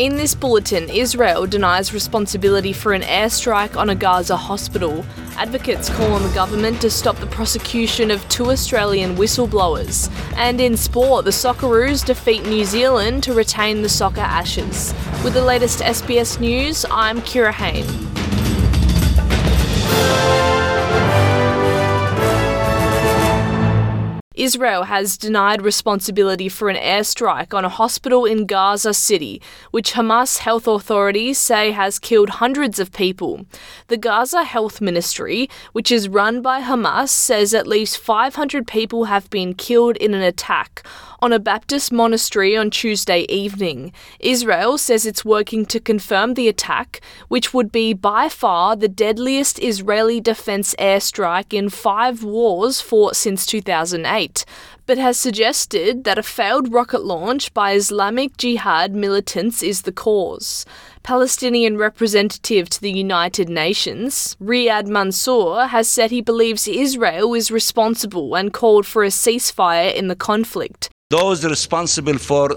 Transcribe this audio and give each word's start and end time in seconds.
In 0.00 0.16
this 0.16 0.34
bulletin, 0.34 0.88
Israel 0.88 1.46
denies 1.46 1.92
responsibility 1.92 2.72
for 2.72 2.94
an 2.94 3.02
airstrike 3.02 3.76
on 3.76 3.90
a 3.90 3.94
Gaza 3.94 4.34
hospital. 4.34 5.04
Advocates 5.36 5.90
call 5.90 6.14
on 6.14 6.22
the 6.22 6.34
government 6.34 6.80
to 6.80 6.88
stop 6.88 7.18
the 7.18 7.26
prosecution 7.26 8.10
of 8.10 8.26
two 8.30 8.50
Australian 8.50 9.14
whistleblowers. 9.16 10.10
And 10.36 10.58
in 10.58 10.78
sport, 10.78 11.26
the 11.26 11.30
Socceroos 11.30 12.02
defeat 12.02 12.46
New 12.46 12.64
Zealand 12.64 13.22
to 13.24 13.34
retain 13.34 13.82
the 13.82 13.90
soccer 13.90 14.22
ashes. 14.22 14.94
With 15.22 15.34
the 15.34 15.44
latest 15.44 15.80
SBS 15.80 16.40
news, 16.40 16.86
I'm 16.90 17.20
Kira 17.20 17.52
Hain. 17.52 18.09
Israel 24.40 24.84
has 24.84 25.18
denied 25.18 25.60
responsibility 25.60 26.48
for 26.48 26.70
an 26.70 26.76
airstrike 26.76 27.52
on 27.52 27.66
a 27.66 27.68
hospital 27.68 28.24
in 28.24 28.46
Gaza 28.46 28.94
City, 28.94 29.42
which 29.70 29.92
Hamas 29.92 30.38
health 30.38 30.66
authorities 30.66 31.36
say 31.36 31.72
has 31.72 31.98
killed 31.98 32.30
hundreds 32.30 32.78
of 32.78 32.90
people. 32.90 33.44
The 33.88 33.98
Gaza 33.98 34.44
Health 34.44 34.80
Ministry, 34.80 35.50
which 35.72 35.92
is 35.92 36.08
run 36.08 36.40
by 36.40 36.62
Hamas, 36.62 37.10
says 37.10 37.52
at 37.52 37.66
least 37.66 37.98
500 37.98 38.66
people 38.66 39.04
have 39.04 39.28
been 39.28 39.52
killed 39.52 39.98
in 39.98 40.14
an 40.14 40.22
attack 40.22 40.86
on 41.22 41.32
a 41.32 41.38
Baptist 41.38 41.92
monastery 41.92 42.56
on 42.56 42.70
Tuesday 42.70 43.22
evening. 43.28 43.92
Israel 44.20 44.78
says 44.78 45.06
it's 45.06 45.24
working 45.24 45.66
to 45.66 45.80
confirm 45.80 46.34
the 46.34 46.48
attack, 46.48 47.00
which 47.28 47.52
would 47.52 47.70
be 47.70 47.92
by 47.92 48.28
far 48.28 48.76
the 48.76 48.88
deadliest 48.88 49.58
Israeli 49.58 50.20
defense 50.20 50.74
airstrike 50.78 51.52
in 51.52 51.68
five 51.68 52.24
wars 52.24 52.80
fought 52.80 53.16
since 53.16 53.46
2008 53.46 54.44
but 54.90 54.98
has 54.98 55.16
suggested 55.16 56.02
that 56.02 56.18
a 56.18 56.22
failed 56.22 56.72
rocket 56.72 57.04
launch 57.04 57.54
by 57.54 57.74
Islamic 57.74 58.36
Jihad 58.36 58.92
militants 58.92 59.62
is 59.62 59.82
the 59.82 59.92
cause. 59.92 60.66
Palestinian 61.04 61.76
representative 61.76 62.68
to 62.70 62.80
the 62.80 62.90
United 62.90 63.48
Nations, 63.48 64.36
Riyad 64.42 64.88
Mansour, 64.88 65.68
has 65.68 65.88
said 65.88 66.10
he 66.10 66.20
believes 66.20 66.66
Israel 66.66 67.34
is 67.34 67.52
responsible 67.52 68.34
and 68.34 68.52
called 68.52 68.84
for 68.84 69.04
a 69.04 69.10
ceasefire 69.10 69.94
in 69.94 70.08
the 70.08 70.16
conflict. 70.16 70.90
Those 71.10 71.44
responsible 71.44 72.18
for 72.18 72.54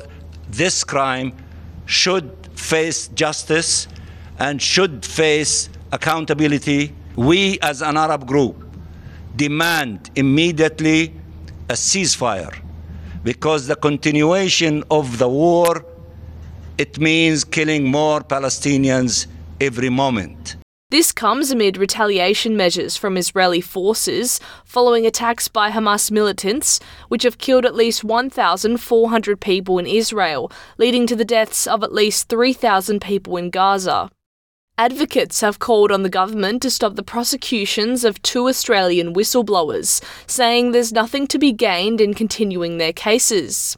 this 0.48 0.84
crime 0.84 1.34
should 1.88 2.32
face 2.54 3.08
justice 3.08 3.88
and 4.38 4.62
should 4.62 5.04
face 5.04 5.70
accountability. 5.92 6.94
We, 7.16 7.58
as 7.62 7.82
an 7.82 7.98
Arab 7.98 8.28
group, 8.28 8.64
demand 9.36 10.12
immediately 10.16 11.16
a 11.68 11.74
ceasefire 11.74 12.56
because 13.24 13.66
the 13.66 13.76
continuation 13.76 14.84
of 14.92 15.18
the 15.18 15.28
war 15.28 15.84
it 16.78 17.00
means 17.00 17.44
killing 17.44 17.86
more 17.86 18.22
Palestinians 18.22 19.26
every 19.60 19.90
moment. 19.90 20.58
This 20.94 21.12
comes 21.12 21.50
amid 21.50 21.76
retaliation 21.76 22.56
measures 22.56 22.96
from 22.96 23.18
Israeli 23.18 23.62
forces 23.62 24.40
following 24.64 25.08
attacks 25.08 25.48
by 25.48 25.72
Hamas 25.72 26.12
militants, 26.12 26.80
which 27.08 27.24
have 27.24 27.40
killed 27.40 27.66
at 27.66 27.74
least 27.74 28.04
1,400 28.04 29.42
people 29.42 29.80
in 29.80 29.88
Israel, 29.88 30.52
leading 30.78 31.08
to 31.08 31.16
the 31.16 31.26
deaths 31.26 31.66
of 31.66 31.82
at 31.84 31.96
least 31.96 32.30
3,000 32.30 33.02
people 33.02 33.38
in 33.38 33.50
Gaza. 33.50 34.12
Advocates 34.78 35.42
have 35.42 35.58
called 35.58 35.92
on 35.92 36.04
the 36.04 36.10
government 36.10 36.62
to 36.62 36.70
stop 36.70 36.94
the 36.94 37.02
prosecutions 37.02 38.06
of 38.06 38.22
two 38.22 38.48
Australian 38.48 39.16
whistleblowers, 39.16 40.00
saying 40.28 40.74
there's 40.74 40.94
nothing 40.94 41.26
to 41.26 41.40
be 41.40 41.52
gained 41.52 42.02
in 42.02 42.14
continuing 42.14 42.78
their 42.78 42.94
cases. 42.94 43.76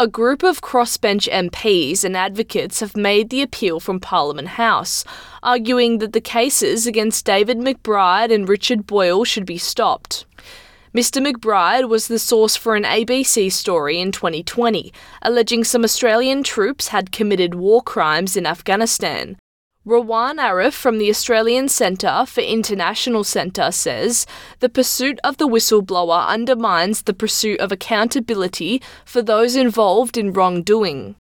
A 0.00 0.06
group 0.06 0.44
of 0.44 0.60
crossbench 0.60 1.28
MPs 1.28 2.04
and 2.04 2.16
advocates 2.16 2.78
have 2.78 2.96
made 2.96 3.30
the 3.30 3.42
appeal 3.42 3.80
from 3.80 3.98
Parliament 3.98 4.46
House, 4.46 5.04
arguing 5.42 5.98
that 5.98 6.12
the 6.12 6.20
cases 6.20 6.86
against 6.86 7.24
David 7.24 7.58
McBride 7.58 8.32
and 8.32 8.48
Richard 8.48 8.86
Boyle 8.86 9.24
should 9.24 9.44
be 9.44 9.58
stopped. 9.58 10.24
Mr. 10.94 11.20
McBride 11.20 11.88
was 11.88 12.06
the 12.06 12.20
source 12.20 12.54
for 12.54 12.76
an 12.76 12.84
ABC 12.84 13.50
story 13.50 13.98
in 13.98 14.12
2020, 14.12 14.92
alleging 15.22 15.64
some 15.64 15.82
Australian 15.82 16.44
troops 16.44 16.88
had 16.88 17.10
committed 17.10 17.56
war 17.56 17.82
crimes 17.82 18.36
in 18.36 18.46
Afghanistan. 18.46 19.36
Rawan 19.88 20.36
Arraf 20.36 20.74
from 20.74 20.98
the 20.98 21.08
Australian 21.08 21.66
Centre 21.66 22.26
for 22.26 22.42
International 22.42 23.24
Centre 23.24 23.72
says 23.72 24.26
the 24.60 24.68
pursuit 24.68 25.18
of 25.24 25.38
the 25.38 25.48
whistleblower 25.48 26.26
undermines 26.26 27.00
the 27.00 27.14
pursuit 27.14 27.58
of 27.58 27.72
accountability 27.72 28.82
for 29.06 29.22
those 29.22 29.56
involved 29.56 30.18
in 30.18 30.34
wrongdoing. 30.34 31.16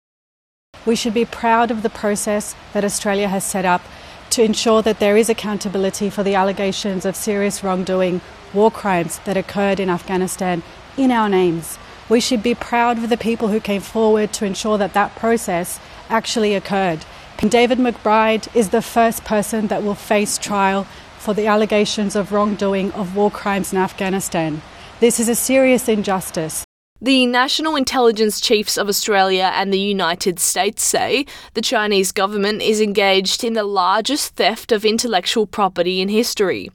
We 0.84 0.96
should 0.96 1.14
be 1.14 1.24
proud 1.24 1.70
of 1.70 1.84
the 1.84 1.88
process 1.88 2.56
that 2.72 2.84
Australia 2.84 3.28
has 3.28 3.44
set 3.44 3.64
up 3.64 3.82
to 4.30 4.42
ensure 4.42 4.82
that 4.82 4.98
there 4.98 5.16
is 5.16 5.28
accountability 5.28 6.10
for 6.10 6.24
the 6.24 6.34
allegations 6.34 7.04
of 7.04 7.14
serious 7.14 7.62
wrongdoing, 7.62 8.20
war 8.52 8.72
crimes 8.72 9.20
that 9.26 9.36
occurred 9.36 9.78
in 9.78 9.88
Afghanistan 9.88 10.64
in 10.96 11.12
our 11.12 11.28
names. 11.28 11.78
We 12.08 12.18
should 12.18 12.42
be 12.42 12.56
proud 12.56 12.98
of 12.98 13.10
the 13.10 13.16
people 13.16 13.46
who 13.46 13.60
came 13.60 13.80
forward 13.80 14.32
to 14.32 14.44
ensure 14.44 14.76
that 14.78 14.94
that 14.94 15.14
process 15.14 15.78
actually 16.08 16.54
occurred. 16.56 17.04
David 17.44 17.78
McBride 17.78 18.54
is 18.56 18.70
the 18.70 18.82
first 18.82 19.24
person 19.24 19.68
that 19.68 19.82
will 19.82 19.94
face 19.94 20.38
trial 20.38 20.84
for 21.18 21.34
the 21.34 21.46
allegations 21.46 22.16
of 22.16 22.32
wrongdoing 22.32 22.90
of 22.92 23.14
war 23.14 23.30
crimes 23.30 23.72
in 23.72 23.78
Afghanistan. 23.78 24.62
This 25.00 25.20
is 25.20 25.28
a 25.28 25.34
serious 25.34 25.88
injustice. 25.88 26.64
The 27.00 27.26
National 27.26 27.76
Intelligence 27.76 28.40
Chiefs 28.40 28.78
of 28.78 28.88
Australia 28.88 29.52
and 29.54 29.70
the 29.70 29.78
United 29.78 30.40
States 30.40 30.82
say 30.82 31.26
the 31.52 31.60
Chinese 31.60 32.10
government 32.10 32.62
is 32.62 32.80
engaged 32.80 33.44
in 33.44 33.52
the 33.52 33.64
largest 33.64 34.34
theft 34.36 34.72
of 34.72 34.84
intellectual 34.84 35.46
property 35.46 36.00
in 36.00 36.08
history. 36.08 36.70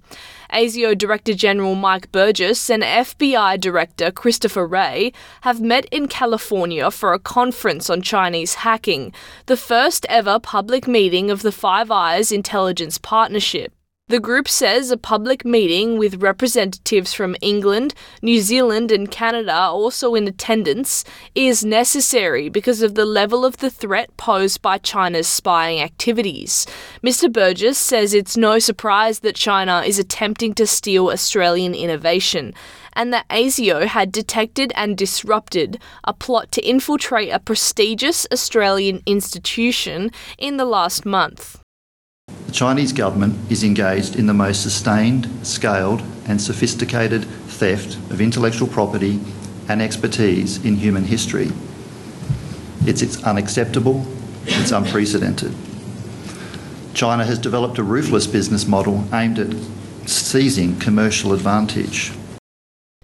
ASIO 0.51 0.97
Director 0.97 1.33
General 1.33 1.75
Mike 1.75 2.11
Burgess 2.11 2.69
and 2.69 2.83
FBI 2.83 3.59
Director 3.59 4.11
Christopher 4.11 4.67
Wray 4.67 5.13
have 5.41 5.61
met 5.61 5.85
in 5.91 6.07
California 6.07 6.91
for 6.91 7.13
a 7.13 7.19
conference 7.19 7.89
on 7.89 8.01
Chinese 8.01 8.55
hacking, 8.55 9.13
the 9.45 9.57
first 9.57 10.05
ever 10.09 10.39
public 10.39 10.87
meeting 10.87 11.31
of 11.31 11.41
the 11.41 11.51
Five 11.51 11.89
Eyes 11.89 12.31
Intelligence 12.31 12.97
Partnership. 12.97 13.73
The 14.11 14.19
group 14.19 14.49
says 14.49 14.91
a 14.91 14.97
public 14.97 15.45
meeting 15.45 15.97
with 15.97 16.21
representatives 16.21 17.13
from 17.13 17.37
England, 17.39 17.93
New 18.21 18.41
Zealand, 18.41 18.91
and 18.91 19.09
Canada 19.09 19.55
also 19.55 20.15
in 20.15 20.27
attendance 20.27 21.05
is 21.33 21.63
necessary 21.63 22.49
because 22.49 22.81
of 22.81 22.95
the 22.95 23.05
level 23.05 23.45
of 23.45 23.59
the 23.59 23.69
threat 23.69 24.09
posed 24.17 24.61
by 24.61 24.79
China's 24.79 25.29
spying 25.29 25.79
activities. 25.79 26.67
Mr. 27.01 27.31
Burgess 27.31 27.77
says 27.77 28.13
it's 28.13 28.35
no 28.35 28.59
surprise 28.59 29.19
that 29.19 29.35
China 29.35 29.79
is 29.79 29.97
attempting 29.97 30.53
to 30.55 30.67
steal 30.67 31.07
Australian 31.07 31.73
innovation 31.73 32.53
and 32.91 33.13
that 33.13 33.29
ASIO 33.29 33.85
had 33.85 34.11
detected 34.11 34.73
and 34.75 34.97
disrupted 34.97 35.81
a 36.03 36.11
plot 36.11 36.51
to 36.51 36.67
infiltrate 36.67 37.31
a 37.31 37.39
prestigious 37.39 38.27
Australian 38.29 39.01
institution 39.05 40.11
in 40.37 40.57
the 40.57 40.65
last 40.65 41.05
month. 41.05 41.60
The 42.47 42.51
Chinese 42.51 42.91
government 42.91 43.51
is 43.51 43.63
engaged 43.63 44.17
in 44.17 44.25
the 44.25 44.33
most 44.33 44.61
sustained, 44.61 45.29
scaled, 45.45 46.01
and 46.27 46.41
sophisticated 46.41 47.23
theft 47.23 47.95
of 48.11 48.21
intellectual 48.21 48.67
property 48.67 49.19
and 49.69 49.81
expertise 49.81 50.63
in 50.65 50.75
human 50.75 51.05
history. 51.05 51.51
It's, 52.85 53.01
it's 53.01 53.23
unacceptable, 53.23 54.05
it's 54.45 54.71
unprecedented. 54.71 55.53
China 56.93 57.23
has 57.23 57.39
developed 57.39 57.77
a 57.77 57.83
ruthless 57.83 58.27
business 58.27 58.67
model 58.67 59.05
aimed 59.13 59.39
at 59.39 59.55
seizing 60.07 60.77
commercial 60.79 61.33
advantage. 61.33 62.11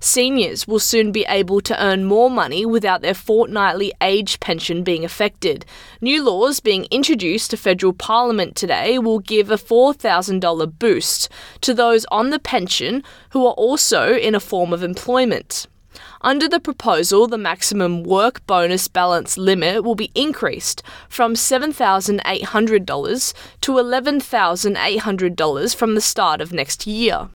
Seniors 0.08 0.66
will 0.66 0.80
soon 0.80 1.12
be 1.12 1.26
able 1.28 1.60
to 1.60 1.84
earn 1.84 2.06
more 2.06 2.32
money 2.32 2.66
without 2.66 3.02
their 3.02 3.14
fortnightly 3.14 3.92
age 4.00 4.40
pension 4.40 4.82
being 4.82 5.04
affected. 5.04 5.66
New 6.00 6.24
laws 6.24 6.62
being 6.62 6.88
introduced 6.90 7.52
to 7.52 7.58
federal 7.58 7.92
parliament 7.92 8.56
today 8.56 8.98
will 8.98 9.20
give 9.20 9.52
a 9.52 9.58
$4,000 9.58 10.80
boost 10.80 11.28
to 11.60 11.74
those 11.74 12.06
on 12.06 12.30
the 12.30 12.40
pension 12.40 13.04
who 13.32 13.46
are 13.46 13.56
also 13.56 14.14
in 14.14 14.34
a 14.34 14.40
form 14.40 14.72
of 14.72 14.82
employment. 14.82 15.68
Under 16.22 16.48
the 16.48 16.62
proposal, 16.62 17.28
the 17.28 17.38
maximum 17.38 18.04
work 18.04 18.48
bonus 18.48 18.88
balance 18.88 19.38
limit 19.38 19.84
will 19.84 19.96
be 19.96 20.12
increased 20.16 20.82
from 21.10 21.34
$7,800 21.34 23.34
to 23.60 23.72
$11,800 23.74 25.76
from 25.76 25.96
the 25.96 26.02
start 26.02 26.40
of 26.40 26.54
next 26.54 26.88
year. 26.88 27.28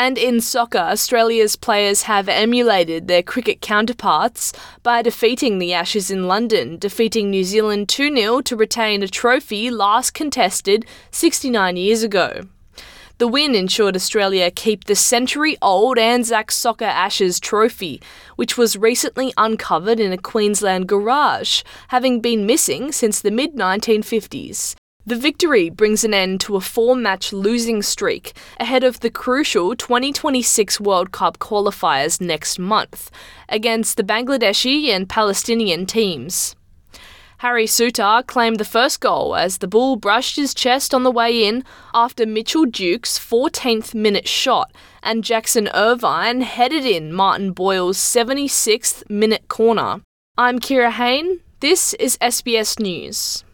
And 0.00 0.16
in 0.16 0.40
soccer, 0.40 0.78
Australia's 0.78 1.56
players 1.56 2.04
have 2.04 2.26
emulated 2.26 3.06
their 3.06 3.22
cricket 3.22 3.60
counterparts 3.60 4.50
by 4.82 5.02
defeating 5.02 5.58
the 5.58 5.74
Ashes 5.74 6.10
in 6.10 6.26
London, 6.26 6.78
defeating 6.78 7.28
New 7.28 7.44
Zealand 7.44 7.90
2 7.90 8.16
0 8.16 8.40
to 8.40 8.56
retain 8.56 9.02
a 9.02 9.08
trophy 9.08 9.70
last 9.70 10.14
contested 10.14 10.86
69 11.10 11.76
years 11.76 12.02
ago. 12.02 12.48
The 13.18 13.28
win 13.28 13.54
ensured 13.54 13.94
Australia 13.94 14.50
keep 14.50 14.84
the 14.84 14.96
century 14.96 15.58
old 15.60 15.98
Anzac 15.98 16.50
Soccer 16.50 16.86
Ashes 16.86 17.38
trophy, 17.38 18.00
which 18.36 18.56
was 18.56 18.78
recently 18.78 19.34
uncovered 19.36 20.00
in 20.00 20.14
a 20.14 20.16
Queensland 20.16 20.88
garage, 20.88 21.62
having 21.88 22.22
been 22.22 22.46
missing 22.46 22.90
since 22.90 23.20
the 23.20 23.30
mid 23.30 23.54
1950s. 23.54 24.76
The 25.06 25.16
victory 25.16 25.70
brings 25.70 26.04
an 26.04 26.12
end 26.12 26.40
to 26.42 26.56
a 26.56 26.60
four 26.60 26.94
match 26.94 27.32
losing 27.32 27.80
streak 27.80 28.34
ahead 28.58 28.84
of 28.84 29.00
the 29.00 29.10
crucial 29.10 29.74
2026 29.74 30.78
World 30.78 31.10
Cup 31.10 31.38
qualifiers 31.38 32.20
next 32.20 32.58
month 32.58 33.10
against 33.48 33.96
the 33.96 34.04
Bangladeshi 34.04 34.88
and 34.88 35.08
Palestinian 35.08 35.86
teams. 35.86 36.54
Harry 37.38 37.64
Souttar 37.64 38.26
claimed 38.26 38.60
the 38.60 38.64
first 38.66 39.00
goal 39.00 39.34
as 39.34 39.58
the 39.58 39.66
Bull 39.66 39.96
brushed 39.96 40.36
his 40.36 40.52
chest 40.52 40.92
on 40.92 41.02
the 41.02 41.10
way 41.10 41.46
in 41.46 41.64
after 41.94 42.26
Mitchell 42.26 42.66
Duke's 42.66 43.18
14th 43.18 43.94
minute 43.94 44.28
shot 44.28 44.70
and 45.02 45.24
Jackson 45.24 45.70
Irvine 45.72 46.42
headed 46.42 46.84
in 46.84 47.14
Martin 47.14 47.52
Boyle's 47.52 47.96
76th 47.96 49.08
minute 49.08 49.48
corner. 49.48 50.02
I'm 50.36 50.58
Kira 50.58 50.90
Hain. 50.90 51.40
This 51.60 51.94
is 51.94 52.18
SBS 52.18 52.78
News. 52.78 53.44